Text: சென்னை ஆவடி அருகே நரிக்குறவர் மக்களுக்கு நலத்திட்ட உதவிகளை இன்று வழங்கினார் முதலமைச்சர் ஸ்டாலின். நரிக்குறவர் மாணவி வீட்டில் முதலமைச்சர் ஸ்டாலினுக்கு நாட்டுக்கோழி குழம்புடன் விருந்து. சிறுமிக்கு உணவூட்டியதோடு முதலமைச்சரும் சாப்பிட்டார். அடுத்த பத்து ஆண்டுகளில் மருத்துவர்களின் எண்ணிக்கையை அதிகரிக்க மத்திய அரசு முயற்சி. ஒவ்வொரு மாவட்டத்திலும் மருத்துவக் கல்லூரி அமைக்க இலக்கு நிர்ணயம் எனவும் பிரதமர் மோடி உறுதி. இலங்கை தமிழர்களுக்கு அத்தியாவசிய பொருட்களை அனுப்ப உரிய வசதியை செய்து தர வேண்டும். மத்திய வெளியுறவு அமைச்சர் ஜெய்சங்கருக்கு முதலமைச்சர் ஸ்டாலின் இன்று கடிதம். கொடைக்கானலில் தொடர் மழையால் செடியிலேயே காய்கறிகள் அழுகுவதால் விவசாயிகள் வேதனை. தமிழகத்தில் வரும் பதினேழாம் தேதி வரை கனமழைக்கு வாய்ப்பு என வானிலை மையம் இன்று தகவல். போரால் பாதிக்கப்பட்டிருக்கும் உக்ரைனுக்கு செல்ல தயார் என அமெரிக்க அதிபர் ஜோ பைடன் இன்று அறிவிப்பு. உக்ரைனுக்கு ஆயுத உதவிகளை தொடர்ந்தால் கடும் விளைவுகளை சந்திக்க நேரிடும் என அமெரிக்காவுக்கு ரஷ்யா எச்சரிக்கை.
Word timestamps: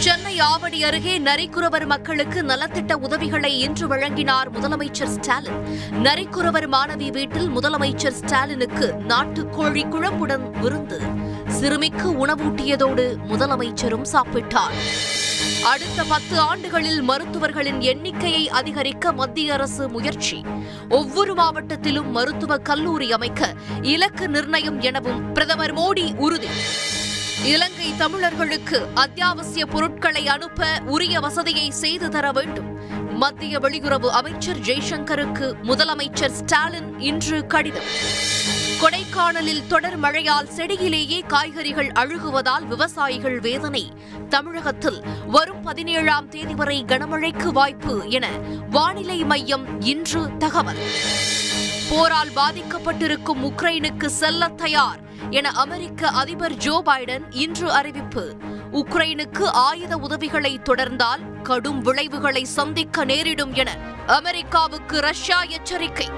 சென்னை 0.00 0.40
ஆவடி 0.40 0.84
அருகே 0.84 1.18
நரிக்குறவர் 1.18 1.86
மக்களுக்கு 1.86 2.42
நலத்திட்ட 2.42 2.92
உதவிகளை 2.92 3.60
இன்று 3.60 3.88
வழங்கினார் 3.88 4.52
முதலமைச்சர் 4.52 5.14
ஸ்டாலின். 5.16 5.64
நரிக்குறவர் 6.02 6.68
மாணவி 6.68 7.12
வீட்டில் 7.12 7.48
முதலமைச்சர் 7.48 8.12
ஸ்டாலினுக்கு 8.12 8.94
நாட்டுக்கோழி 9.08 9.84
குழம்புடன் 9.84 10.50
விருந்து. 10.60 11.00
சிறுமிக்கு 11.48 12.26
உணவூட்டியதோடு 12.26 13.16
முதலமைச்சரும் 13.28 14.04
சாப்பிட்டார். 14.12 14.76
அடுத்த 15.64 16.04
பத்து 16.08 16.38
ஆண்டுகளில் 16.38 17.02
மருத்துவர்களின் 17.02 17.80
எண்ணிக்கையை 17.80 18.48
அதிகரிக்க 18.48 19.12
மத்திய 19.12 19.52
அரசு 19.52 19.88
முயற்சி. 19.88 20.42
ஒவ்வொரு 20.88 21.34
மாவட்டத்திலும் 21.34 22.10
மருத்துவக் 22.10 22.64
கல்லூரி 22.64 23.12
அமைக்க 23.12 23.54
இலக்கு 23.82 24.28
நிர்ணயம் 24.28 24.80
எனவும் 24.80 25.32
பிரதமர் 25.32 25.74
மோடி 25.74 26.14
உறுதி. 26.16 26.48
இலங்கை 27.44 27.96
தமிழர்களுக்கு 27.96 28.88
அத்தியாவசிய 28.94 29.66
பொருட்களை 29.66 30.28
அனுப்ப 30.28 30.80
உரிய 30.86 31.20
வசதியை 31.20 31.70
செய்து 31.70 32.08
தர 32.08 32.32
வேண்டும். 32.32 32.78
மத்திய 33.16 33.58
வெளியுறவு 33.58 34.06
அமைச்சர் 34.06 34.58
ஜெய்சங்கருக்கு 34.58 35.54
முதலமைச்சர் 35.62 36.30
ஸ்டாலின் 36.30 36.98
இன்று 36.98 37.46
கடிதம். 37.46 37.82
கொடைக்கானலில் 38.80 39.66
தொடர் 39.66 39.96
மழையால் 39.96 40.48
செடியிலேயே 40.48 41.20
காய்கறிகள் 41.20 41.88
அழுகுவதால் 41.88 42.66
விவசாயிகள் 42.66 43.40
வேதனை. 43.40 43.92
தமிழகத்தில் 44.28 45.02
வரும் 45.26 45.62
பதினேழாம் 45.62 46.28
தேதி 46.28 46.54
வரை 46.54 46.84
கனமழைக்கு 46.86 47.46
வாய்ப்பு 47.46 48.08
என 48.08 48.28
வானிலை 48.70 49.24
மையம் 49.24 49.80
இன்று 49.80 50.36
தகவல். 50.36 50.78
போரால் 51.90 52.28
பாதிக்கப்பட்டிருக்கும் 52.28 53.42
உக்ரைனுக்கு 53.42 54.06
செல்ல 54.06 54.48
தயார் 54.48 54.98
என 55.30 55.50
அமெரிக்க 55.50 56.08
அதிபர் 56.08 56.54
ஜோ 56.54 56.82
பைடன் 56.84 57.22
இன்று 57.30 57.72
அறிவிப்பு. 57.72 58.36
உக்ரைனுக்கு 58.72 59.44
ஆயுத 59.52 59.96
உதவிகளை 59.96 60.60
தொடர்ந்தால் 60.64 61.42
கடும் 61.42 61.80
விளைவுகளை 61.80 62.44
சந்திக்க 62.44 63.04
நேரிடும் 63.04 63.52
என 63.52 63.76
அமெரிக்காவுக்கு 64.06 65.00
ரஷ்யா 65.00 65.42
எச்சரிக்கை. 65.42 66.10